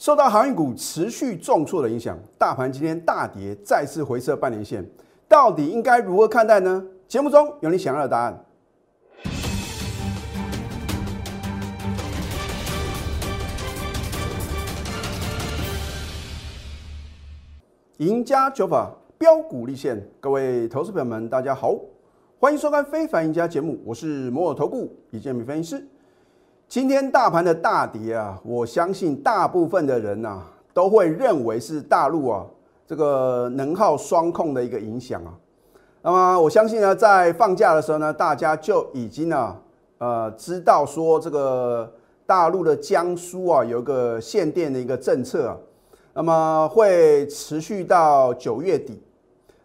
[0.00, 4.82] 受到航运股持续重挫的影响，大盘今天大跌，再次回撤半年线，
[5.28, 6.82] 到底应该如何看待呢？
[7.06, 8.42] 节目中有你想要的答案。
[17.98, 21.76] 赢家九法标股立现，各位投资朋友们，大家好，
[22.38, 25.86] 欢迎收看《非凡赢家》节目，我是摩尔投顾李建民分析师。
[26.70, 30.40] 今天大盘的大跌啊，我相信大部分的人呐
[30.72, 32.46] 都会认为是大陆啊
[32.86, 35.34] 这个能耗双控的一个影响啊。
[36.00, 39.56] 那么我相信呢，在放假的时候呢，大家就已经呢
[39.98, 41.92] 呃知道说这个
[42.24, 45.56] 大陆的江苏啊有一个限电的一个政策啊，
[46.14, 49.02] 那么会持续到九月底。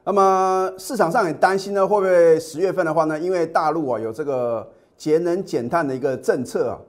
[0.03, 6.79] 那么市场上也担心呢，会不会十月份的话呢，因为大陆啊有这个节能减碳的一个政策啊。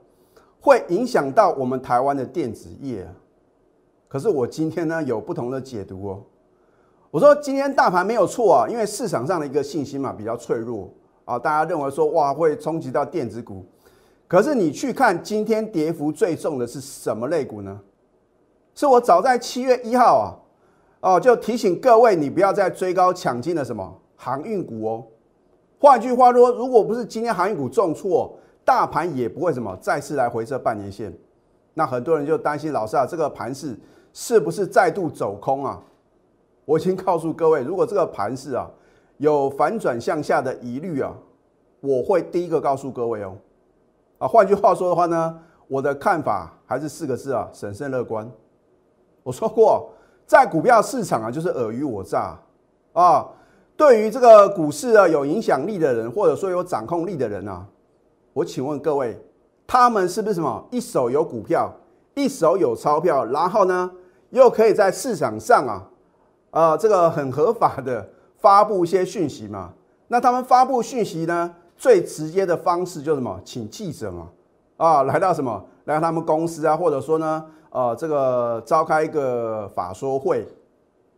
[0.67, 3.07] 会影响到我们台湾的电子业，
[4.09, 6.21] 可是我今天呢有不同的解读哦。
[7.09, 10.93] 我说今天大盘没有错啊，因为市场上的一个信心嘛比较脆弱
[11.23, 13.65] 啊，大家认为说哇会冲击到电子股。
[14.27, 17.79] 可是你去看今天跌幅最重的是什么类股呢？
[18.75, 20.35] 是我早在七月一号啊，
[21.13, 25.05] 哦就提醒各位你不要再追高抢进了什么航运股哦。
[25.79, 28.37] 换句话说，如果不是今天航运股重挫。
[28.67, 31.13] 大盘也不会什么再次来回撤半年线，
[31.73, 33.79] 那很多人就担心老师啊，这个盘势
[34.11, 35.81] 是不是再度走空啊？
[36.65, 38.69] 我已经告诉各位，如果这个盘势啊
[39.19, 41.15] 有反转向下的疑虑啊，
[41.79, 43.37] 我会第一个告诉各位哦。
[44.17, 48.29] 啊，换句话说的话呢，我的看法还是四个字啊，审慎乐观。
[49.23, 49.93] 我说过，
[50.25, 52.37] 在股票市场啊，就是尔虞我诈
[52.91, 53.25] 啊。
[53.77, 57.65] 对于这个股市啊有影响力的人，或者说有掌控力的人啊。
[58.37, 59.19] 我请问各位，
[59.65, 61.73] 他们是不是什么一手有股票，
[62.13, 63.89] 一手有钞票，然后呢，
[64.29, 65.89] 又可以在市场上啊，
[66.51, 69.73] 呃，这个很合法的发布一些讯息嘛？
[70.09, 73.41] 那他们发布讯息呢，最直接的方式就是什么？
[73.43, 74.27] 请记者嘛，
[74.77, 75.65] 啊，来到什么？
[75.85, 80.47] 来到他们公司啊，或者说呢，呃，这个召开一个法说会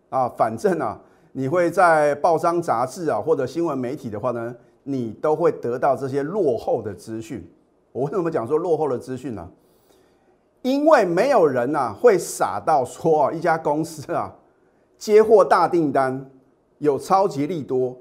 [0.10, 0.98] 啊，反正啊，
[1.34, 4.56] 你会在报章杂志啊，或者新闻媒体的话呢？
[4.84, 7.48] 你都会得到这些落后的资讯。
[7.92, 9.50] 我为什么讲说落后的资讯呢？
[10.62, 14.36] 因为没有人呐会傻到说啊，一家公司啊
[14.98, 16.30] 接获大订单，
[16.80, 17.96] 有超级利多，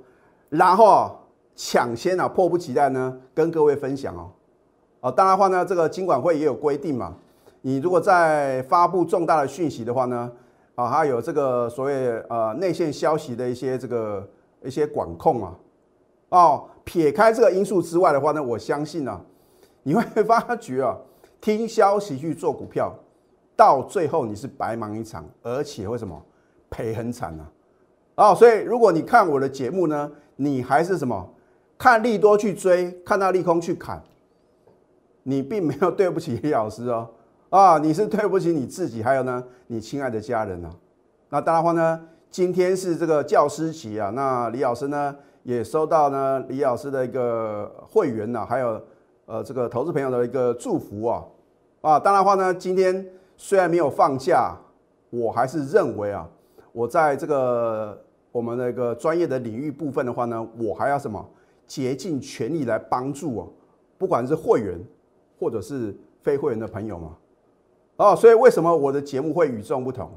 [0.48, 1.14] 然后啊
[1.54, 4.30] 抢先啊迫不及待呢跟各位分享哦。
[5.00, 7.16] 哦，当然话呢，这个金管会也有规定嘛。
[7.60, 10.30] 你如果在发布重大的讯息的话呢，
[10.74, 14.28] 啊，还有这个所谓呃内线消息的一些这个
[14.64, 15.54] 一些管控啊。
[16.30, 19.20] 哦，撇开这个因素之外的话呢，我相信呢，
[19.82, 20.96] 你会发觉啊，
[21.40, 22.94] 听消息去做股票，
[23.56, 26.20] 到最后你是白忙一场，而且会什么
[26.68, 27.46] 赔很惨呢？
[28.16, 31.28] 哦，所以如果你看我的节目呢，你还是什么
[31.78, 34.02] 看利多去追，看到利空去砍，
[35.22, 37.08] 你并没有对不起李老师哦，
[37.48, 40.70] 啊，你是对不起你自己，还有呢，你亲爱的家人呢。
[41.30, 42.00] 那当然话呢，
[42.30, 45.16] 今天是这个教师节啊，那李老师呢？
[45.48, 48.78] 也收到呢李老师的一个会员呢，还有
[49.24, 51.24] 呃这个投资朋友的一个祝福啊
[51.80, 53.02] 啊，当然话呢，今天
[53.34, 54.54] 虽然没有放假，
[55.08, 56.28] 我还是认为啊，
[56.70, 57.98] 我在这个
[58.30, 61.26] 我们那个专业的领域部分的话呢，我还要什么
[61.66, 63.48] 竭尽全力来帮助哦，
[63.96, 64.78] 不管是会员
[65.40, 67.16] 或者是非会员的朋友嘛，
[67.96, 70.10] 哦，所以为什么我的节目会与众不同？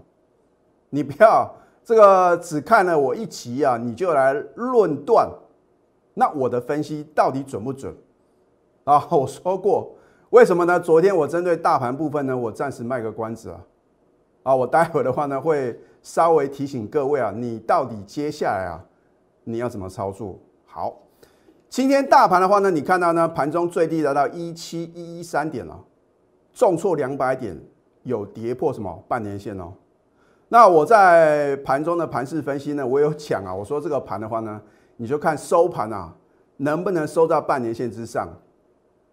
[0.90, 1.50] 你不要。
[1.84, 5.30] 这个只看了我一集啊，你就来论断，
[6.14, 7.96] 那我的分析到底准不准
[8.84, 9.08] 啊？
[9.10, 9.96] 我说过，
[10.30, 10.80] 为什么呢？
[10.80, 13.66] 昨天我针对大盘部分呢，我暂时卖个关子啊，
[14.44, 18.86] 啊，我待会的话呢，会稍微提醒各位啊，你到底接下来啊，
[19.44, 20.38] 你要怎么操作？
[20.66, 20.96] 好，
[21.68, 25.84] 今天大盘的话呢，你看到呢，盘中最低达到一七一一三点了，
[26.54, 27.60] 重挫两百点，
[28.04, 29.74] 有跌破什么半年线哦。
[30.54, 34.62] 那我在盘中的盘势分析呢，我有讲啊，我说这个盘的话呢，
[34.98, 36.14] 你就看收盘啊，
[36.58, 38.28] 能不能收到半年线之上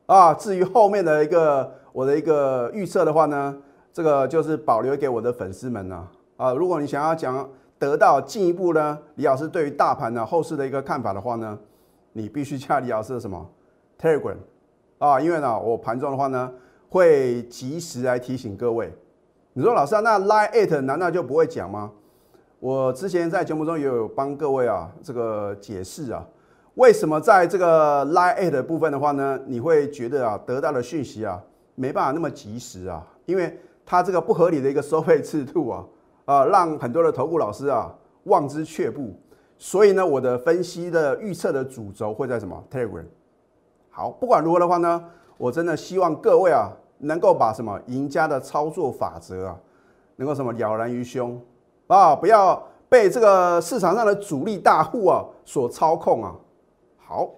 [0.07, 0.35] 啊？
[0.35, 3.57] 至于后面的一个我的一个预测的话呢，
[3.93, 6.53] 这个就是保留给我的粉丝们呢啊。
[6.53, 7.49] 如果你想要讲
[7.79, 11.57] 得到进一步呢，李老师对于大盘呢后市的一个看法的话呢，
[12.15, 13.49] 你必须加李老师的什么
[13.97, 14.39] Telegram
[14.99, 15.21] 啊？
[15.21, 16.53] 因为呢，我盘中的话呢，
[16.89, 18.93] 会及时来提醒各位。
[19.59, 21.91] 你说老师啊，那 line eight 难道就不会讲吗？
[22.61, 26.25] 我之前在节目中也有帮各位啊这个解释啊，
[26.75, 31.43] 为什么在这个 line eight 部分的话呢，你会觉得啊得到的讯息啊
[31.75, 33.05] 没办法那么及时啊？
[33.27, 35.85] 因为它这个不合理的一个收费制度啊，
[36.27, 37.93] 啊，让很多的投顾老师啊
[38.27, 39.13] 望之却步。
[39.59, 43.07] 所以呢，我的分析的预测的主轴会在什么 Telegram？
[43.91, 45.05] 好，不管如何的话呢，
[45.37, 49.59] 我真的希望各位啊，能够把什么赢家的操作法则啊，
[50.17, 51.41] 能够什么了然于胸
[51.87, 56.35] 啊，不要被这个市场上的主力大户啊所操控啊。
[56.99, 57.31] 好，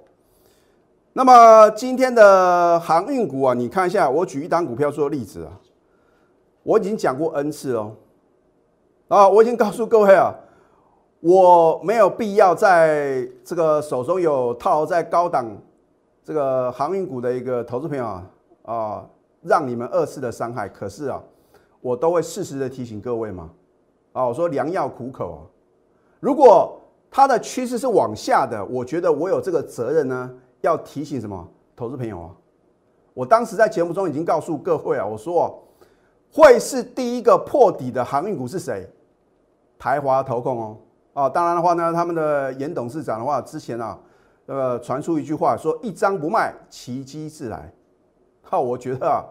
[1.12, 5.52] 那么今天的航运股啊，你看一下，我举一档股票做例子啊，
[6.62, 7.94] 我已经讲过 N 次哦，
[9.08, 10.34] 啊，我已经告诉各位啊。
[11.22, 15.54] 我没有必要在这个手中有套在高档
[16.24, 18.26] 这个航运股的一个投资朋友啊
[18.62, 19.06] 啊，
[19.42, 20.68] 让你们二次的伤害。
[20.68, 21.22] 可是啊，
[21.80, 23.50] 我都会适时的提醒各位嘛
[24.12, 25.40] 啊，我说良药苦口啊。
[26.20, 32.30] 如果它的趋势是往下的，我觉得我有这个责任呢，要提醒什么投资朋友啊。
[33.14, 35.66] 我当时在节目中已经告诉各位啊，我说
[36.32, 38.88] 会是第一个破底的航运股是谁？
[39.78, 40.76] 台华投控哦。
[41.12, 43.98] 啊，当然的话呢，他们的严董事长的话，之前啊，
[44.46, 47.72] 呃，传出一句话说“一张不卖，奇迹自来”。
[48.50, 49.24] 好，我觉得啊，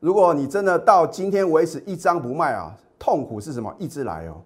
[0.00, 3.72] 如果你真的到今天为止一张不卖啊，痛苦是什么？
[3.78, 4.42] 一直来哦。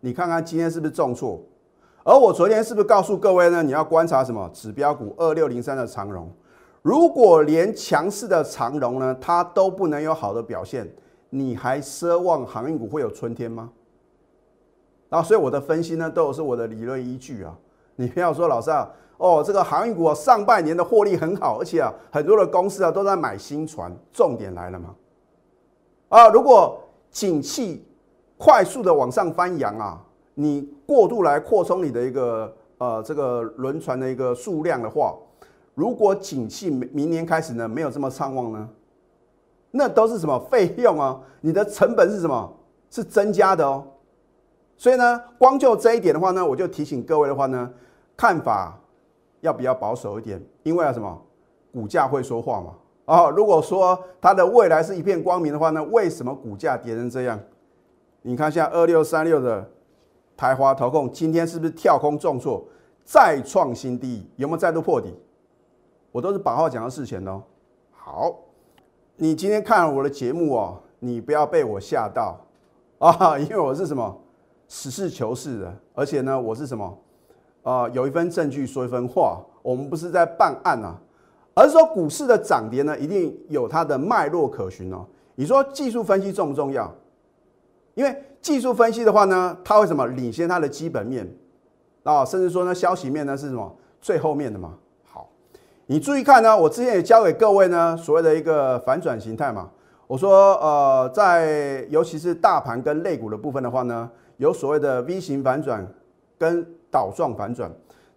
[0.00, 1.38] 你看看今天是不是重挫？
[2.04, 3.62] 而我昨天是不是告诉各位呢？
[3.62, 6.26] 你要观察什么指标股二六零三的长荣，
[6.80, 10.90] 如果连强势的长荣呢，它都不能有好的表现，
[11.28, 13.70] 你还奢望航运股会有春天吗？
[15.10, 17.54] 然啊，所以我的分析呢，都有是我的理论依据啊。
[17.96, 18.90] 你不要说老师啊，
[19.24, 23.90] 哦，这个航运股上半年的获利很好，而且啊，很多的公司啊都在买新船。
[24.12, 24.94] 重点来了嘛？
[26.10, 26.78] 啊，如果
[27.10, 27.82] 景气
[28.36, 29.98] 快速的往上翻扬啊，
[30.34, 35.16] 你过度来扩充你的一个呃这个轮船的一个数量的话，
[35.74, 38.68] 如果景气明年开始呢没有这么畅旺呢，
[39.70, 41.18] 那都是什么费用啊？
[41.40, 42.54] 你的成本是什么？
[42.90, 43.86] 是增加的哦。
[44.76, 47.70] 所以呢，光就这一点的话呢，我就提醒各位的话呢，
[48.14, 48.78] 看法
[49.44, 51.22] 要比较保守一点，因为啊什么，
[51.70, 52.74] 股价会说话嘛。
[53.04, 57.38] 啊，如果说它的未来是一片光明的话呢，为什么股价跌成这样？
[58.22, 59.70] 你看像二六三六的
[60.34, 62.66] 台华投控，今天是不是跳空重挫，
[63.04, 64.26] 再创新低？
[64.36, 65.14] 有没有再度破底？
[66.10, 67.42] 我都是把话讲到事前哦。
[67.90, 68.34] 好，
[69.16, 72.40] 你今天看了我的节目哦，你不要被我吓到
[72.98, 74.18] 啊，因为我是什么？
[74.66, 76.98] 实事求是的，而且呢，我是什么
[77.64, 77.88] 啊？
[77.88, 80.96] 有一份证据说一分话，我们不是在办案啊，
[81.54, 85.04] 而是说股市的涨跌呢，一定有它的脉络可循哦。
[85.34, 86.94] 你说技术分析重不重要？
[87.94, 91.28] 因为技术分析的话呢，它会什么领先它的基本面
[92.04, 94.74] 啊，甚至说呢，消息面呢是什么最后面的嘛？
[95.04, 95.28] 好，
[95.86, 99.70] 你注意看呢，我之前也教给各位呢，所谓的一个反转形态嘛。
[100.06, 104.10] 我说呃，在尤其是大盘跟类股的部分的话呢。
[104.38, 105.86] 有所谓的 V 型反转
[106.36, 107.68] 跟倒状反转，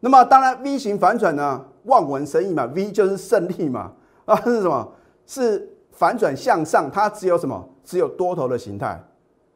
[0.02, 3.92] 那么当然 V 型反转呢，望文生义嘛，V 就是胜利嘛，
[4.26, 4.88] 啊 是什么？
[5.26, 7.68] 是反转向上，它只有什么？
[7.84, 9.04] 只有多头的形态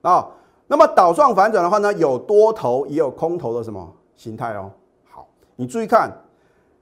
[0.01, 0.27] 啊。
[0.65, 4.71] 那么倒状反转的话呢，有多头也有空头的什么形态哦。
[5.11, 6.11] 好，你注意看，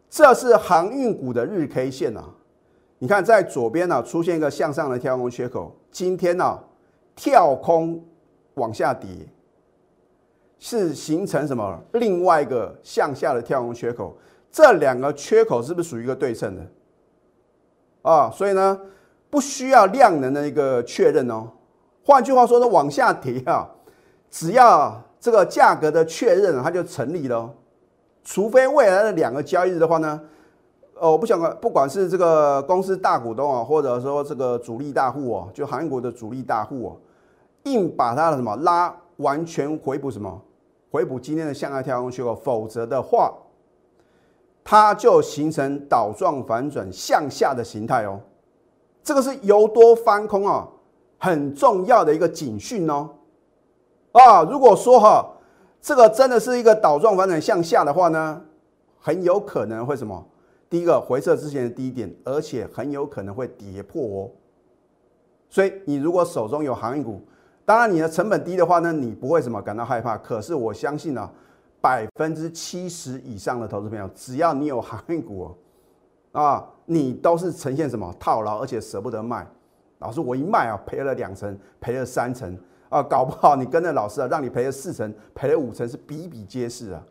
[0.09, 2.24] 这是航运股的日 K 线啊。
[3.00, 6.57] 你看在左边呢出现一个向上的跳空缺口，今天呢
[7.15, 8.01] 跳空
[8.53, 9.09] 往下跌。
[10.60, 14.16] 是形成什么另外一个向下的跳空缺口？
[14.51, 16.62] 这两个缺口是不是属于一个对称的？
[18.04, 18.80] 啊，所以呢，
[19.30, 21.48] 不需要量能的一个确认哦。
[22.04, 23.68] 换句话说呢，往下跌啊，
[24.30, 27.38] 只要这个价格的确认，它就成立了。
[27.38, 27.54] 哦
[28.22, 30.22] 除非未来的两个交易日的话呢，
[31.00, 36.98] 呃，我不想不管是这个公司大股东啊，或者说这个主力大户哦，就韩国的主力大户哦，
[37.63, 40.39] 硬把它的什么拉完全回补什么？
[40.91, 43.34] 回补今天的向下跳空缺口，否则的话，
[44.63, 48.19] 它就形成倒状反转向下的形态哦。
[49.03, 50.67] 这个是由多翻空啊，
[51.17, 53.10] 很重要的一个警讯哦。
[54.12, 55.25] 啊，如果说哈，
[55.79, 58.41] 这个真的是一个倒状反转向下的话呢，
[59.00, 60.25] 很有可能会什么？
[60.69, 64.31] 第一个回撤之前的低点，而且很有可能会跌破哦。
[65.50, 67.22] 所以你如果手中有航运股，
[67.70, 70.18] 当然，你的成本低的话呢，你不会什么感到害怕。
[70.18, 71.30] 可是我相信呢，
[71.80, 75.56] 百分之七十以上的投资朋友，只要你有航运股
[76.32, 79.48] 啊，你都是呈现什么套牢，而且舍不得卖。
[80.00, 82.58] 老师，我一卖啊，赔了两成，赔了三成
[82.90, 87.06] 啊，搞不好你跟着老师啊，让你赔了四成，赔了五成是比比皆是啊。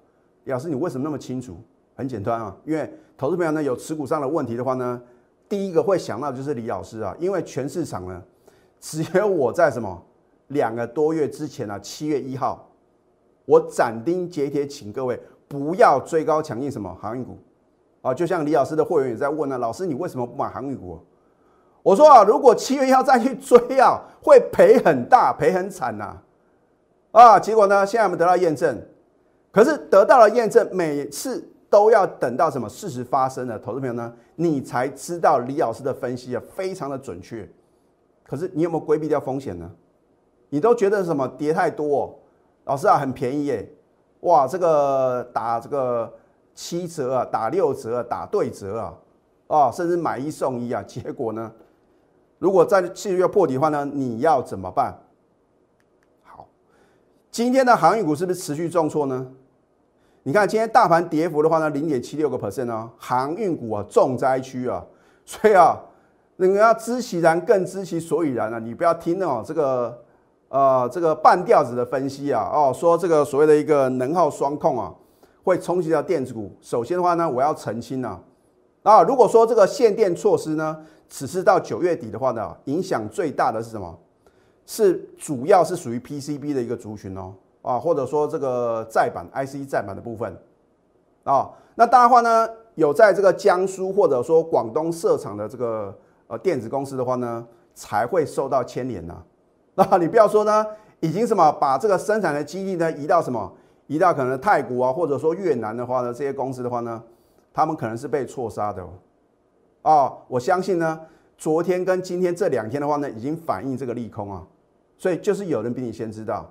[0.46, 1.56] 老师，你为什么那么清楚？
[1.94, 5.00] 很简单啊，因为投资朋友呢有持股上的问题的话呢，
[5.48, 8.20] 第一个会想到就是李老师啊，因为全市场呢。
[8.80, 10.00] 只有我在什么
[10.48, 12.70] 两个多月之前啊，七月一号，
[13.44, 17.38] 我斩钉截铁请各位不要追高抢进什么航运股
[18.02, 18.12] 啊！
[18.12, 20.98] 就像李老师的会员也在问呢，老师你为什么不买航运股？
[21.82, 26.16] 我说啊，如果七月一号再去追啊，会赔很大，赔很惨呐！
[27.12, 28.78] 啊，结果呢，现在我们得到验证，
[29.50, 37.48] 可是得到了验证，每次都要等到什么事实发生了，投资朋友呢，你才知道李老师的分析啊，非常的准确。
[38.24, 39.70] 可是你有没有规避掉风险呢？
[40.50, 42.18] 你都觉得什么跌太多，
[42.64, 43.70] 老师啊很便宜耶，
[44.20, 46.12] 哇这个打这个
[46.54, 48.94] 七折啊，打六折啊，打对折啊，
[49.46, 51.52] 啊甚至买一送一啊， 结果呢，
[52.38, 54.98] 如果在七月破底的话呢，你要怎么办？
[56.22, 56.48] 好，
[57.30, 59.26] 今天的航运股是不是持续重挫呢？
[60.22, 64.84] 你看今天大盘跌幅的话呢，零点七六个 percent 哦，航运股啊重灾区啊，
[65.24, 65.82] 所以啊。
[66.40, 68.60] 那个要知其然，更知其所以然啊！
[68.60, 70.00] 你不要听哦，这个
[70.48, 74.94] 呃，这个半吊子的分析啊，哦，说这个所谓的一个能耗双控啊，
[75.44, 76.50] 会冲击到电子股。
[76.60, 78.20] 首先的话呢，我要澄清啊，
[78.82, 80.76] 啊，如果说这个限电措施呢，
[81.08, 83.98] 只是到九月底的话呢，影响最大的是什么？
[84.64, 90.36] 是主要是属于 PCB 的一个族群哦，啊，或者说这个载板 IC 载板的部分
[91.24, 91.50] 啊。
[91.74, 95.96] 那当然话呢，有在这个江苏或者说广东设厂的这个。
[96.30, 97.42] 呃，电子公司的话呢，
[97.74, 99.14] 才会受到牵连呐。
[99.78, 100.66] 那你不要说呢，
[100.98, 103.52] 已经什么把这个生产的基地呢移到什么，
[103.86, 107.00] 移到可能泰国啊，或者说越南的话呢，这些公司的话呢，
[107.54, 108.90] 他们可能是被错杀的哦。
[109.82, 111.00] 啊，我相信呢，
[111.36, 114.44] 昨天跟今天这两天的话呢，已经反映这个利空啊，
[114.96, 116.50] 所以就是有人比你先知道。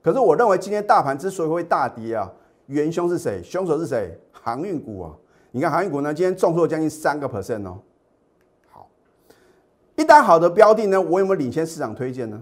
[0.00, 2.30] 可是我认为今天大盘之所以会大跌啊，
[2.66, 3.42] 元凶是谁？
[3.42, 4.16] 凶手是谁？
[4.30, 5.12] 航运股啊！
[5.50, 7.78] 你看航运股呢，今天重挫将近三个 percent 哦。
[8.70, 8.88] 好
[9.96, 12.40] 一旦好的标的呢，我有没有领先市场推荐呢？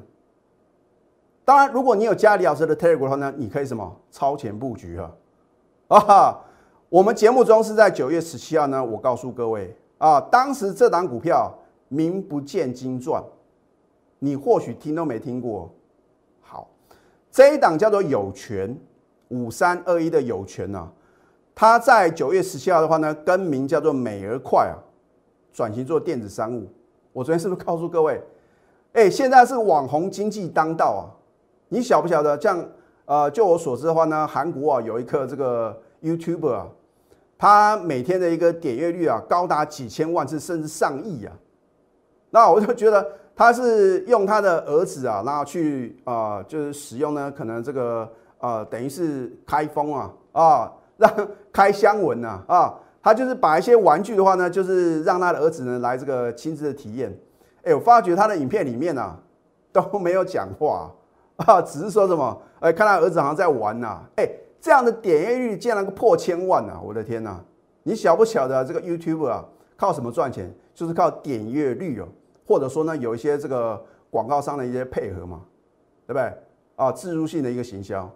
[1.46, 5.12] 当然，如果你有加李老师的 Telegram 的话呢，你可以什么超前布局啊？
[5.86, 6.40] 啊，
[6.88, 13.22] 我们节目中是在九月十七号呢，我告诉各位啊，当时这档股票名不见经传，
[14.18, 15.72] 你或许听都没听过。
[16.40, 16.68] 好，
[17.30, 18.76] 这一档叫做有权
[19.28, 20.90] 五三二一的有权啊，
[21.54, 24.74] 它在九月十七号的话呢，更名叫做美而快啊，
[25.52, 26.66] 转型做电子商务。
[27.12, 28.20] 我昨天是不是告诉各位，
[28.94, 31.14] 哎，现在是网红经济当道啊！
[31.68, 32.40] 你晓不晓得？
[32.40, 32.64] 像
[33.04, 36.66] 呃，就我所知的话呢，韩国啊有一个这个 YouTuber 啊，
[37.38, 41.32] 他每天的一个点阅率啊高达几千万次，甚至上亿啊。
[42.30, 48.08] 那我就觉得他是用他的儿子啊，然后去啊，就是使用呢，可能这个
[48.38, 51.10] 呃，等于是开封啊啊，让
[51.52, 52.74] 开箱文呐啊。
[53.02, 57.16] 他就是把一些玩具的话呢，就是让他的儿子呢来这个亲自的体验。
[57.62, 59.16] 哎，我发觉他的影片里面啊
[59.72, 60.90] 都没有讲话，
[61.36, 64.02] 啊 只是说什么，哎，看他儿子好像在玩呐。
[64.16, 64.28] 哎，
[64.60, 66.80] 这样的点阅率竟然能够破千万呐！
[66.82, 67.38] 我的天呐，
[67.82, 69.44] 你晓不晓得这个 YouTube 啊
[69.76, 70.52] 靠什么赚钱？
[70.74, 72.08] 就是靠点阅率哦，
[72.46, 75.42] 或者说呢有一些这个广告商的一些配合嘛，
[76.06, 76.32] 对不对？
[76.76, 78.10] 啊，自入性的一个行销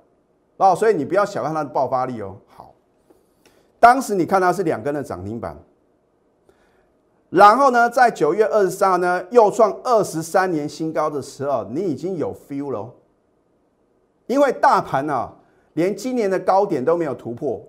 [0.59, 2.37] 哦，所以你不要小看它的爆发力哦。
[2.47, 2.75] 好。
[3.79, 5.57] 当时你看它是两根的涨停板，
[7.31, 12.93] 然后呢，在九月二十三号呢又创二十三年新高的时候，你已经有 feel 了，
[14.31, 15.29] 因为大盘呢
[15.73, 17.61] 连今年的高点都没有突破，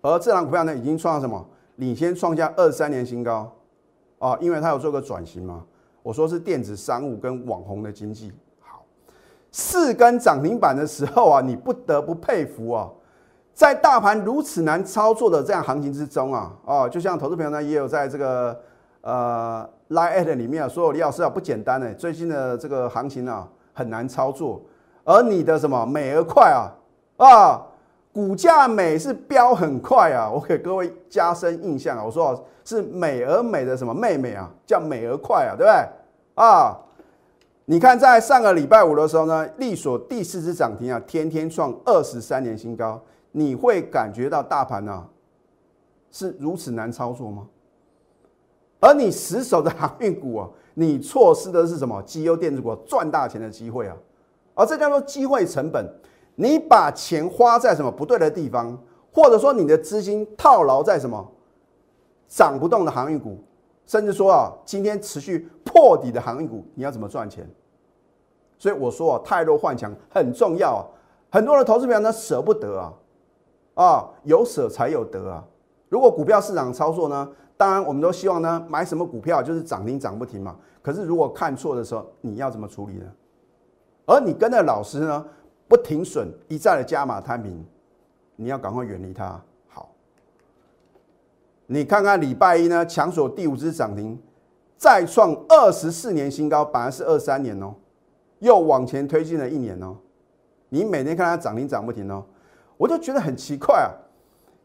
[0.00, 1.44] 而这档股票呢已经创了什么？
[1.76, 3.50] 领先创下二三年新高
[4.20, 4.38] 啊！
[4.40, 5.64] 因为它有做个转型嘛，
[6.04, 8.30] 我说是电子商务跟网红的经济。
[8.60, 8.84] 好，
[9.50, 12.88] 四根涨停板的时候啊，你不得不佩服啊。
[13.52, 18.60] 在大盘如此难操作的这样行情之中啊，哦，就像投资朋友呢，也有在这个
[19.00, 24.62] 呃 Line at 里面啊说，李老师啊不简单呢，最近的这个行情啊很难操作，
[25.04, 26.70] 而你的什么美而快啊
[27.16, 27.66] 啊，
[28.12, 35.88] 股价美是飙很快啊，我给各位加深印象啊，我说是美而美的什么妹妹啊，叫美而快啊，对不对
[36.34, 36.76] 啊？
[37.66, 43.00] 你看在上个礼拜五的时候呢，力所第四只涨停啊，天天创二十三年新高。
[43.32, 45.06] 你会感觉到大盘呢
[46.10, 47.46] 是如此难操作吗？
[48.80, 52.02] 而你死守的航运股啊，你错失的是什么？
[52.02, 53.96] 绩优电子股赚大钱的机会啊！
[54.54, 55.86] 而这叫做机会成本。
[56.34, 58.78] 你把钱花在什么不对的地方，
[59.12, 61.30] 或者说你的资金套牢在什么
[62.28, 63.42] 涨不动的航运股，
[63.84, 67.46] 甚至说啊，今天持续破底的航运股，你要怎么赚钱？
[68.58, 70.80] 所以我说啊，太弱换强很重要啊！
[71.30, 72.92] 很多的投资友呢舍不得啊。
[73.74, 75.44] 啊，有舍才有得啊！
[75.88, 80.56] 如果股票市场操作呢，当然我们都希望呢，买什么股票就是涨停涨不停嘛。
[80.82, 83.06] 可是如果看错的时候，你要怎么处理呢？
[84.06, 85.24] 而你跟着老师呢，
[85.68, 87.64] 不停损，一再的加码摊平，
[88.36, 89.40] 你要赶快远离它。
[89.68, 89.90] 好，
[91.66, 94.18] 你看看礼拜一呢，强索第五只涨停，
[94.76, 97.74] 再创二十四年新高，本来是二三年哦，
[98.40, 99.96] 又往前推进了一年哦。
[100.68, 102.24] 你每天看它涨停涨不停哦，
[102.76, 103.90] 我就觉得很奇怪啊。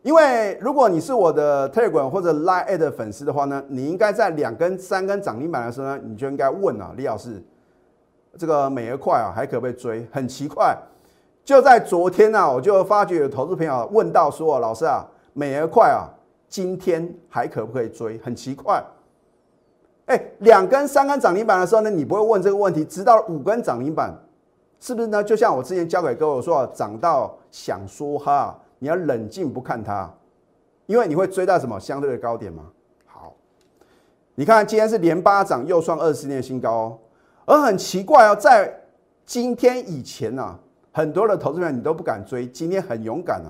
[0.02, 7.44] 因为如果你是我的 Telegram 或者 Line 的粉丝的话呢，你应该在两根、三根涨停板的时候呢，你就应该问啊，李老师，
[8.38, 10.08] 这个美而快啊，还可不可以追？
[10.12, 10.78] 很奇怪，
[11.44, 16.10] 就在昨天呢，我就发觉有投资朋友问到说，老师啊，美而快啊，
[16.48, 18.18] 今天还可不可以追？
[18.20, 18.84] 很奇怪，
[20.06, 24.14] 哎，两根、三根涨停板的时候呢，你不会问这个问题，直到五根涨停板，
[24.80, 25.24] 是不是呢？
[25.24, 28.60] 就像我之前教给各位说，涨到想说哈。
[28.78, 30.14] 你要冷静不看它，
[30.86, 32.64] 因为你会追到什么相对的高点吗？
[33.06, 33.34] 好，
[34.36, 37.00] 你看今天是连八涨，又创二十年新高哦。
[37.46, 38.82] 而很奇怪哦，在
[39.26, 40.58] 今天以前呢，
[40.92, 43.50] 很多的投资人你都不敢追，今天很勇敢啊。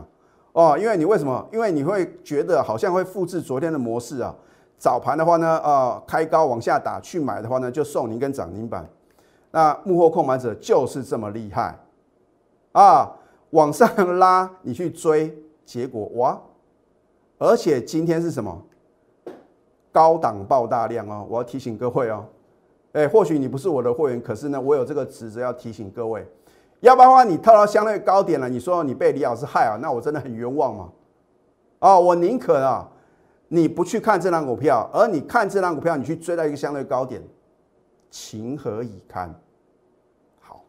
[0.54, 1.48] 哦，因为你为什么？
[1.52, 4.34] 因为你会觉得好像会复制昨天的模式啊。
[4.78, 8.88] 早盘的话呢，呃，开高往下打去买的话呢，就送你一根涨停板。
[9.52, 11.78] 那幕后控盘者就是这么厉害
[12.74, 13.12] 啊。
[13.52, 15.34] 往上拉，你去追，
[15.66, 16.38] 结果哇！
[17.38, 18.62] 而且今天是什么？
[19.94, 21.26] 高档爆大量哦！
[21.30, 22.26] 我要提醒各位哦，
[22.96, 26.26] 哎，或许你不是我的会员，可是呢，我有这个职责要提醒各位，
[26.80, 30.90] 要不然的话，你套到相对高点了，你说你被李老师害啊，那我真的很冤枉嘛！
[31.80, 32.90] 哦，我宁可啊，
[33.50, 37.22] 你不去看这张股票，而你看这张股票，你去追到一个相对高点，
[38.10, 39.30] 情何以堪？
[40.40, 40.64] 好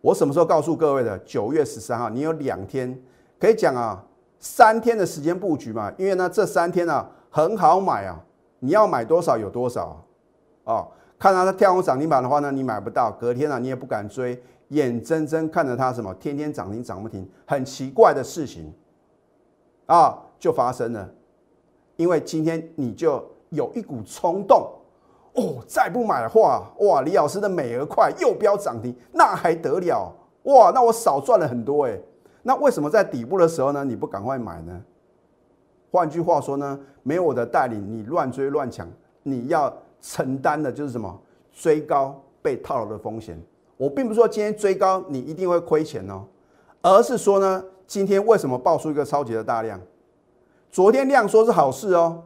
[0.00, 1.16] 我什么时候告诉各位的？
[1.20, 3.00] 九月十三号，你有两天
[3.38, 4.04] 可以讲啊，
[4.40, 5.92] 三天的时间布局嘛。
[5.96, 8.20] 因为呢，这三天呢很好买啊，
[8.58, 10.04] 你要买多少有多少
[10.64, 10.84] 啊。
[11.18, 18.72] 看到它跳空涨停板的话呢，你买不到，隔天啊你也不敢追，眼睁睁看着它什么天天涨停涨不停，很奇怪的事情
[19.86, 21.08] 啊就发生了。
[21.96, 24.70] 因为今天你就有一股冲动。
[25.34, 30.12] 哦，再不买的话，哇，李老师的美而快又飙涨停，那还得了？
[30.44, 31.96] 哇，那我少赚了很多哎。
[32.42, 34.82] 那为什么在底部的时候呢，你不赶快买呢？
[35.92, 38.88] 换句话说呢，没有我的带领，你乱追乱抢，
[39.22, 41.20] 你要承担的就是什么？
[41.52, 43.40] 追高被套牢的风险。
[43.76, 46.24] 我并不是说今天追高你一定会亏钱哦，
[46.82, 49.80] 而是说呢，今天为什么爆出一个超级的大量？
[50.70, 52.22] 昨天量说是好事哦，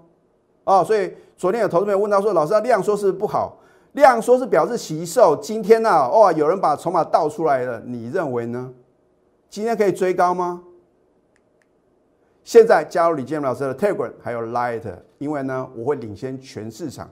[0.65, 1.13] 啊，所以。
[1.35, 3.59] 昨天有投资朋友问到说：“老师，量说是不好，
[3.95, 5.35] 量说是表示喜寿。
[5.43, 8.73] 今天呢，哇，有人把筹码倒出来了，你认为呢？
[9.51, 10.63] 今天可以追高吗？”
[12.45, 14.85] 现在加入李建老师的 Telegram 还有 Light，
[15.19, 17.11] 因为呢，我会领先全市场，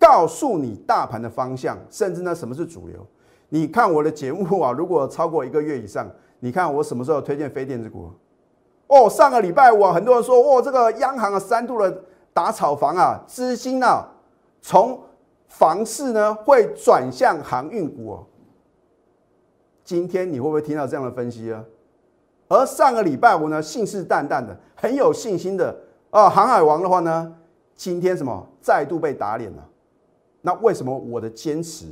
[0.00, 3.06] 告诉你大盘的方向，甚至呢，什么是主流。
[3.50, 6.10] 你看我的节目啊，如果超过一个月以上，
[6.40, 8.10] 你看我什么时候推荐非电子股？
[8.88, 14.06] 哦，上个礼拜五，很多人说：“哦，这个央行啊，三度的。”打炒房啊，资金啊，
[14.62, 14.98] 从
[15.48, 18.24] 房市呢会转向航运股哦。
[19.84, 21.62] 今天你会不会听到这样的分析啊？
[22.46, 25.76] 而上个礼拜五呢，信誓旦旦的，很有信心的
[26.10, 27.34] 啊，航海王的话呢，
[27.74, 29.68] 今天什么再度被打脸了？
[30.40, 31.86] 那为什么我的坚持，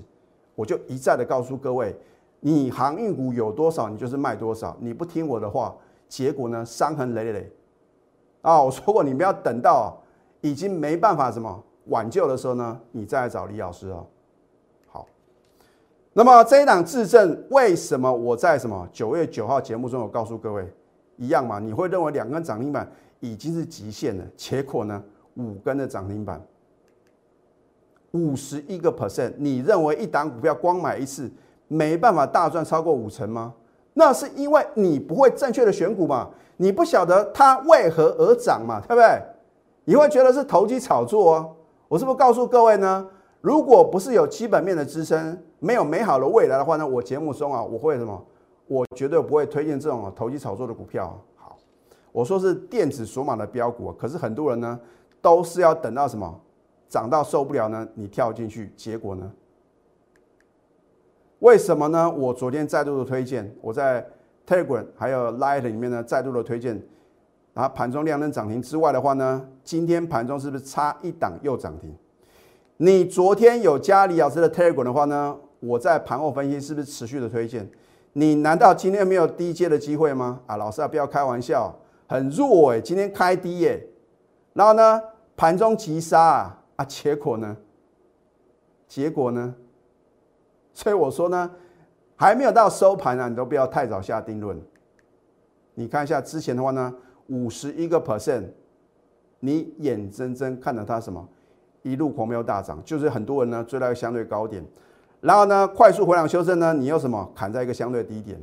[0.54, 1.96] 我就一再的告诉各位，
[2.40, 5.74] 你航运股有多少，你就是卖多少，你不听我的话，
[6.08, 7.50] 结果呢伤痕累累
[8.42, 8.62] 啊！
[8.62, 9.98] 我说过，你不要等到。
[10.40, 14.06] 已经没办法什么挽救的时候呢，你再来找李老师哦。
[14.86, 15.04] 好，
[16.12, 20.72] 那么这一档质证为什么我在什么九月九号节目中有告诉各位
[21.16, 21.58] 一样嘛？
[21.58, 25.02] 你会认为两根涨停板已经是极限了，结果呢
[25.34, 26.40] 五根的涨停板，
[28.12, 31.30] 五十一个 percent，你认为一档股票光买一次
[31.66, 33.52] 没办法大赚超过五成吗？
[33.94, 39.20] 那是因为你不会正确的选股嘛，你不晓得它为何而涨嘛，对不对？
[39.84, 41.56] 你会觉得是投机炒作哦？
[41.88, 43.06] 我是不是告诉各位呢？
[43.40, 46.86] 如果不是有基本面的支撑，没有美好的未来的话呢？
[46.86, 48.24] 我节目中啊，我会什么？
[48.66, 51.18] 我绝对不会推荐这种投机炒作的股票。
[51.36, 51.56] 好，
[52.12, 54.78] 我说是电子锁码的标股，可是很多人呢
[55.20, 56.40] 都是要等到什么
[56.88, 57.86] 涨到受不了呢？
[57.94, 59.30] 你跳进去，结果呢？
[61.40, 62.10] 为什么呢？
[62.10, 64.04] 我昨天再度的推荐，我在
[64.46, 66.82] Telegram 还有 Light 里面呢再度的推荐。
[67.54, 71.92] 啊，盘中量能涨停之外的话呢，今天盘中是不是差一档又涨停？
[72.76, 77.68] 你昨天有加李老师的 Telegram 的话呢，我在盘后分析是不是持续的推荐？
[78.12, 80.40] 你难道今天没有低阶的机会吗？
[80.46, 83.84] 啊，老师啊，不要开玩笑，很弱哎，今天开低耶。
[84.52, 85.00] 然后呢
[85.36, 87.56] 盘中急杀啊啊，结果呢？
[88.86, 89.52] 结果呢？
[90.72, 91.50] 所以我说呢，
[92.14, 94.56] 还没有到收盘啊，你都不要太早下定论。
[95.74, 96.94] 你看一下之前的话呢，
[97.26, 98.44] 五十一个 percent，
[99.40, 101.28] 你眼睁睁看着它什么
[101.82, 104.64] 一路狂飙大涨，就是很多人呢追到一个相对高点，
[105.20, 108.40] 然后呢快速回档修正呢，你又什么砍在一个相对低点。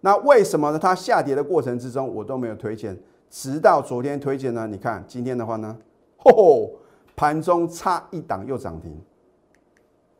[0.00, 0.78] 那为什么呢？
[0.78, 4.66] 它下跌的过程之中，我都没有推荐，直到昨天推荐呢？
[4.66, 5.76] 你看今天的话呢，
[6.16, 6.70] 吼吼，
[7.16, 9.00] 盘中差一档又涨停，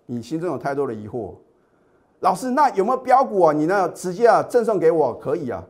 [0.07, 1.35] 你心中有太多的疑惑，
[2.21, 3.53] 老师，那有没有标股啊？
[3.53, 5.63] 你呢直接啊赠送给我可以啊？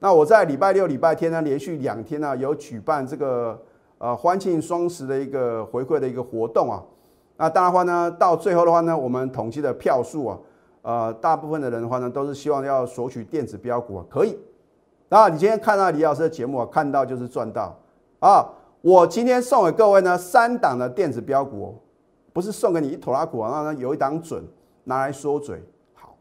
[0.00, 3.60] 那我在礼拜六、礼拜天呢，连续两天呢有举办这个
[3.98, 6.82] 呃欢庆双十的一个回馈的一个活动啊。
[7.36, 10.38] 那当然话呢，到最后的话呢，我们统计的票数啊。
[10.82, 14.38] 呃，大部分的人的话呢，都是希望要索取电子标股啊，可以。
[15.08, 17.76] 那你今天看到李老师的节目啊，看到就是赚到
[18.20, 18.46] 啊。
[18.80, 21.76] 我今天送给各位呢三档的电子标股，
[22.32, 24.42] 不是送给你一坨拉股啊，那有一档准
[24.84, 25.62] 拿来说嘴。
[25.94, 26.16] 好，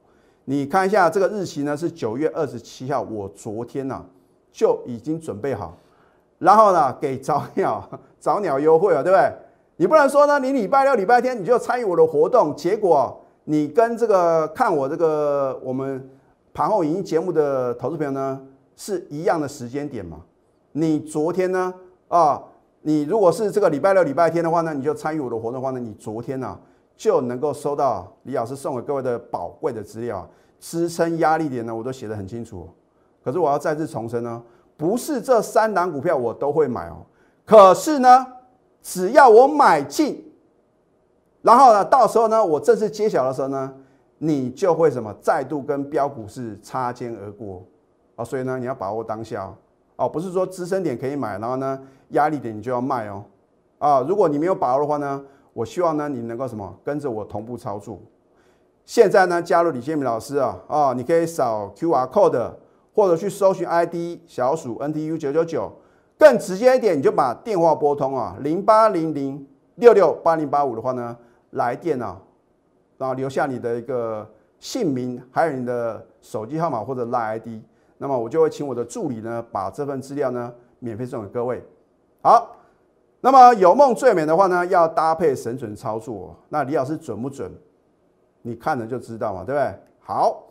[0.46, 4.06] 你看一下这个日期呢是九月二十七号，我昨天呢
[4.52, 5.78] 就已经准备好，
[6.40, 7.88] 然后呢给早鸟
[8.20, 9.32] 早鸟优惠了，对不对？
[9.78, 13.22] 你不能说呢，你礼拜六、礼拜天你就参与我的活动，结果。
[13.50, 16.10] 你跟这个看我这个我们
[16.54, 18.42] 盘后影音节目的投资朋友呢
[18.76, 20.20] 是一样的时间点嘛？
[20.74, 21.74] 你昨天呢
[22.08, 22.42] 啊，
[22.82, 26.58] 你如果是这个礼拜六、礼拜天的话呢，你就参与我的活动的话呢，你昨天呢
[26.96, 30.28] 就能够收到李老师送给各位的宝贵的资料，
[30.60, 32.70] 支撑压力点呢我都写得很清楚。
[33.24, 34.42] 可是我要再次重申呢，
[34.78, 37.06] 不是这三档股票我都会买哦，
[37.46, 38.26] 可是呢，
[38.82, 40.24] 只要我买进。
[41.42, 43.74] 然后呢，到时候呢，我正式揭晓的时候呢，
[44.18, 47.64] 你就会什么再度跟标股是擦肩而过
[48.16, 48.26] 啊！
[48.26, 49.56] 所以呢，你要把握当下哦，
[49.98, 51.78] 哦不是说支撑点可以买，然后呢
[52.10, 53.26] 压力点你就要卖哦
[53.80, 54.00] 啊！
[54.08, 58.00] 如果你没有把握的话呢，我希望呢你能够什么跟着我同步操作。
[58.86, 62.52] 现在呢，加入李建明老师啊啊，你可以扫 Q R code
[62.96, 65.72] 或者去搜寻 I D 小鼠 N T U 九九九，
[66.18, 71.18] 更直接一点，你就把电话拨通啊，零八零零六六八零八五的话呢。
[71.52, 72.20] 来电啊，
[72.98, 74.30] 然后留下你的一个
[74.60, 77.48] 姓名，还有你的手机号码或者拉 ID，
[77.98, 81.64] 那么我就会请我的助理呢，把这份资料呢免费送给各位。
[82.22, 82.56] 好，
[83.22, 86.36] 那么有梦最美的话呢，要搭配神准操作。
[86.50, 87.52] 那李老师准不准？
[88.44, 89.74] 你看了就知道嘛，对不对？
[90.00, 90.44] 好，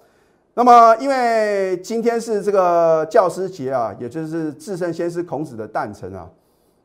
[0.55, 6.29] 那么因为今天是这个教师节啊，也就是至圣先师孔子的诞辰啊。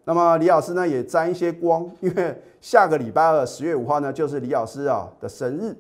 [0.04, 5.76] 那么李老师呢也沾一些光，因为下个礼拜二十月五号呢就是李老师啊的生日，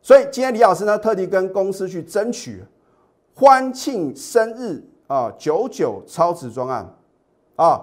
[0.00, 2.62] 所以今天李老师呢特地跟公司去争取
[3.34, 6.88] 欢庆生日啊九九超值专案
[7.56, 7.82] 啊，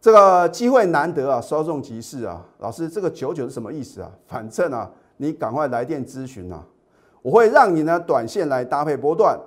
[0.00, 2.44] 这个机会难得啊，稍纵即逝啊。
[2.58, 4.10] 老师这个九九是什么意思啊？
[4.26, 6.64] 反正啊你赶快来电咨询啊，
[7.22, 9.38] 我会让你呢短线来搭配波段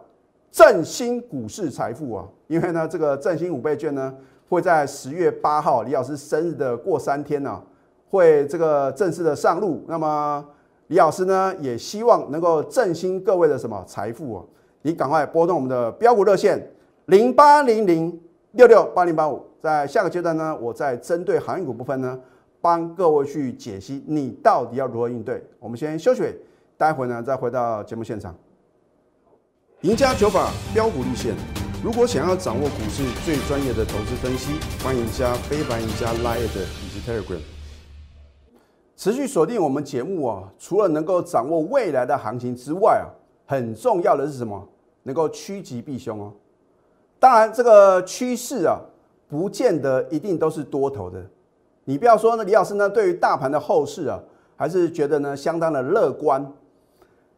[0.51, 4.13] 振兴股市财富啊，因为呢这个振兴五倍券呢。
[4.49, 7.63] 会在十月八号李老师生日的过三天呢，
[8.09, 9.81] 会这个正式的上路。
[9.87, 10.45] 那么
[10.87, 14.43] 李老师呢，也希望能够振兴各位的什么财富啊。
[14.81, 16.71] 你赶快拨通我们的标股热线
[17.05, 18.19] 零八零零
[18.53, 19.45] 六六八零八五。
[19.59, 22.19] 在下个阶段呢，我再针对行业股部分呢，
[22.59, 25.43] 帮各位去解析你到底要如何应对。
[25.59, 26.23] 我们先休息，
[26.77, 28.35] 待会呢再回到节目现场。
[29.81, 31.35] 赢家九法标股立线。
[31.83, 37.39] 如果想要掌握股市最专业的投资分析，欢迎加非凡、加 Line 以及 Telegram。
[38.95, 43.09] 持续锁定我们节目啊，除了能够掌握未来的行情之外啊，
[43.51, 44.65] 很重要的是什么？
[45.03, 46.31] 能够趋吉避凶哦。
[47.19, 48.79] 当然，这个趋势啊，
[49.27, 51.21] 不见得一定都是多头的。
[51.83, 54.17] 你不要说呢，李老师呢，对于大盘的后市啊，
[54.55, 56.49] 还是觉得呢相当的乐观。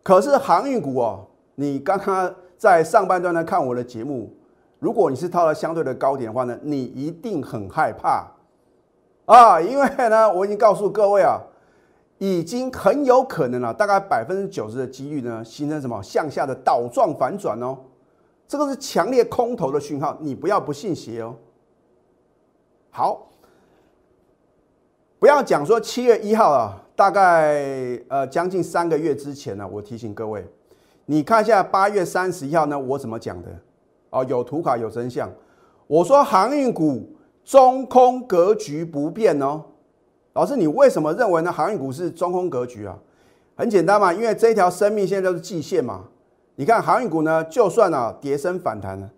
[0.04, 2.32] 可是航运股哦，你刚刚。
[2.56, 4.32] 在上半段呢，看我的节目，
[4.80, 8.26] 如果你是套了相对的高点的话呢，你一定很害怕
[9.26, 11.41] 啊，因为呢，我已经告诉各位啊，
[12.24, 17.78] 已经很有可能了，大概百分之九十的几率呢，形成什么向下的倒状反转哦，
[18.48, 21.36] 这个是强烈空头的讯号，你不要不信邪哦。
[22.92, 23.28] 好，
[25.20, 27.62] 不要讲说七月一号啊，大概
[28.08, 30.48] 呃将近三个月之前呢，我提醒各位。
[31.06, 33.50] 你看一下八月三十一号呢，我怎么讲的？
[34.12, 35.30] 哦，有图卡有真相。
[35.88, 39.62] 我说航运股中空格局不变哦。
[40.34, 41.52] 老师，你为什么认为呢？
[41.52, 42.98] 航运股是中空格局啊？
[43.56, 46.06] 很简单嘛，因为这一条生命线都是季线嘛。
[46.56, 49.10] 你看航运股呢，就算啊跌升反弹呢，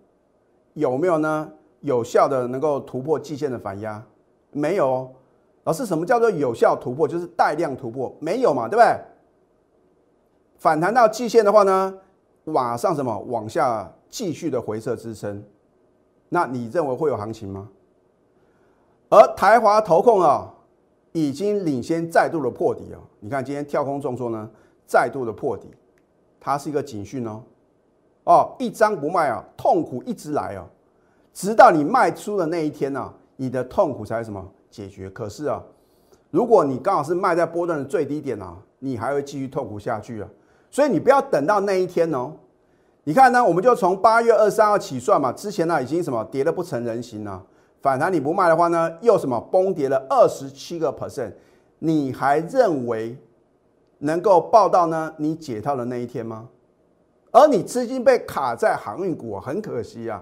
[0.74, 1.50] 有没有呢？
[1.80, 4.02] 有效的能够突破季线的反压？
[4.50, 5.10] 没有哦。
[5.64, 7.08] 老师，什么叫做有效突破？
[7.08, 9.00] 就是带量突破，没有嘛，对不对？
[10.58, 11.94] 反弹到季线的话呢，
[12.44, 15.42] 往上什么往下继续的回撤支撑，
[16.28, 17.68] 那你认为会有行情吗？
[19.08, 20.52] 而台华投控啊，
[21.16, 23.00] 已经领先再度的破底啊！
[23.20, 24.46] 你看今天跳空重挫呢，
[24.86, 25.66] 再度的破底，
[26.38, 27.42] 它是一个警讯哦。
[28.24, 30.66] 哦，一张不卖啊，痛苦一直来啊，
[31.32, 35.08] 直到你卖出的那一天呢，你的痛苦才什么解决？
[35.08, 35.64] 可是啊，
[36.30, 40.28] 如果你刚好是卖在波段的最低点啊，你还会继续痛苦下去啊。
[40.70, 42.34] 所以你不要等到那一天哦。
[43.04, 47.42] 你看呢，我们就从八月二三号起算嘛，之前呢已经什么跌得不成人形了。
[47.86, 51.32] 反弹你不卖的话呢，又什么崩跌了二十七个 percent，
[51.78, 53.16] 你还认为
[53.98, 55.14] 能够报到呢？
[55.18, 56.48] 你解套的那一天吗？
[57.30, 60.20] 而你资金被卡在航运股，很可惜啊。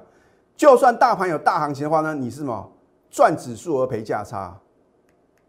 [0.54, 2.70] 就算大盘有大行情的话呢，你是什么
[3.10, 4.54] 赚指数而赔价差？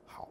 [0.06, 0.30] 好，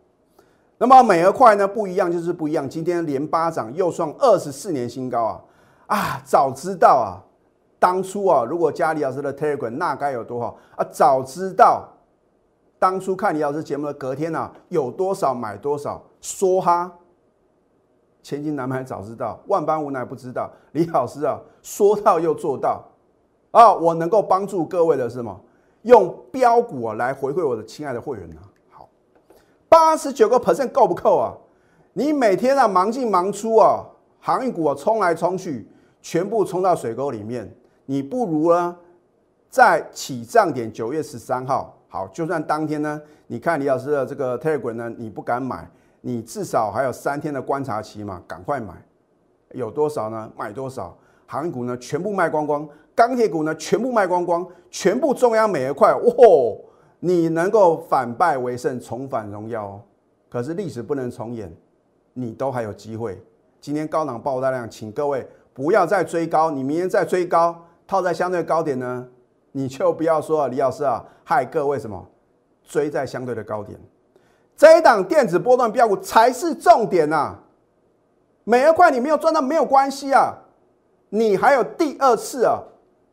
[0.78, 2.66] 那么美而快呢不一样，就是不一样。
[2.66, 5.44] 今天连八涨，又创二十四年新高啊！
[5.88, 7.20] 啊，早知道啊！
[7.84, 10.86] 当初啊，如果加李老师的 Telegram，那该有多好啊！
[10.90, 11.86] 早知道
[12.78, 16.90] 当初看李老师节目的隔天啊，有多少买多少，说哈，
[18.22, 20.50] 千金难买早知道，万般无奈不知道。
[20.72, 22.82] 李老师啊，说到又做到
[23.50, 23.74] 啊！
[23.74, 25.38] 我能够帮助各位的是什么？
[25.82, 28.36] 用标股啊来回馈我的亲爱的会员呢？
[28.70, 28.88] 好，
[29.68, 31.34] 八十九个 percent 够不够啊？
[31.92, 33.84] 你每天啊忙进忙出啊，
[34.20, 35.68] 航运股啊冲来冲去，
[36.00, 37.54] 全部冲到水沟里面。
[37.86, 38.76] 你不如呢，
[39.50, 45.70] 在起涨点九月十三号，好，就算当天呢，你看李老师的这个 Telegram 呢，你不敢买，
[46.00, 48.74] 你至少还有三天的观察期嘛，赶快买，
[49.52, 50.30] 有多少呢？
[50.36, 50.96] 买多少？
[51.26, 56.12] 航运股呢，全部卖光光；钢铁股呢，全部卖光光，全部中央美而快，哇，
[57.00, 59.80] 你能够反败为胜，重返荣耀哦。
[60.28, 61.50] 可是历史不能重演，
[62.12, 63.22] 你都还有机会。
[63.60, 67.63] 今天高档爆大量，请各位不要再追高，你明天再追高。
[67.86, 69.06] 套在相对高点呢，
[69.52, 72.06] 你就不要说李老师啊，害各位什么
[72.64, 73.78] 追在相对的高点，
[74.56, 77.36] 这一档电子波段标股才是重点呐。
[78.44, 80.34] 每一块你没有赚到没有关系啊，
[81.08, 82.58] 你还有第二次啊，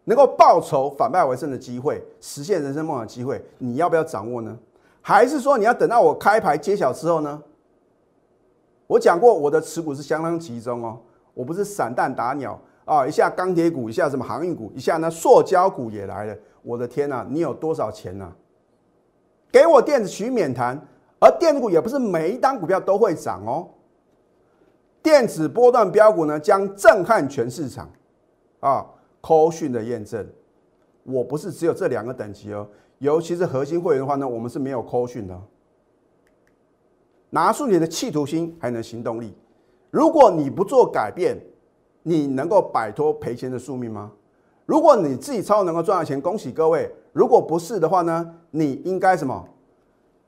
[0.06, 4.58] 能够报仇反败为胜的机会，实现人生梦想的机会，你要不要掌握呢？
[5.02, 7.42] 还是说你要等到我开牌揭晓之后呢？
[8.88, 11.00] 我讲过我的持股是相当集中哦，
[11.34, 12.60] 我不是散弹打鸟。
[12.86, 16.36] 啊，一下钢铁股，一下什么航运股，一下呢塑胶股也来了。
[16.64, 18.34] 我的天呐，你有多少钱呢？
[19.52, 20.80] 给我电子取免谈，
[21.20, 23.68] 而电子股也不是每一单股票都会涨哦。
[25.04, 27.90] 电子波段标股呢，将震撼全市场。
[28.60, 28.86] 啊，
[29.22, 30.28] 科讯的验证，
[31.04, 32.68] 我不是只有这两个等级哦。
[33.00, 35.42] 尤其是核心会员的话呢，我们是没有科讯的。
[37.32, 39.36] 拿出你的企图心，还能行动力。
[39.90, 41.38] 如果你不做改变，
[42.04, 44.12] 你能够摆脱赔钱的宿命吗？
[44.66, 49.46] 如果你自己超能够赚到钱，恭喜各位；如果不是的话呢，你应该什么？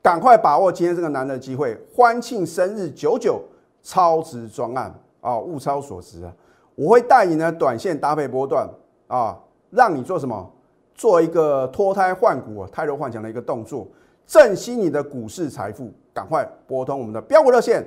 [0.02, 3.42] 赶快把握今天这个难得的机会，欢庆生日九九
[3.82, 5.38] 超值专案啊！
[5.38, 6.32] 物超所值啊！
[6.74, 8.68] 我会带你呢短线搭配波段
[9.06, 9.38] 啊，
[9.70, 10.52] 让你做什么？
[10.94, 13.88] 做一个脱胎换骨、胎弱换强的一个动作，
[14.26, 15.90] 振兴你的股市财富。
[16.12, 17.84] 赶快拨通我们的标股热线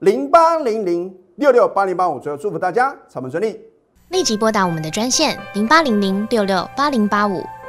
[0.00, 1.16] 零八零零。
[1.40, 3.58] 六六八零八五，最后祝福大家操盘顺利。
[4.10, 7.42] 立即拨打我们的专线零八零零六六八零八五